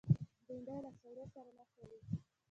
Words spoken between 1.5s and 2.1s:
ښه خوري